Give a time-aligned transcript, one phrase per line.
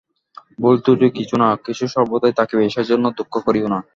[0.59, 3.79] ভুল-ত্রুটি কিছু না কিছু সর্বদাই থাকিবে, সেজন্য দুঃখ করিও না।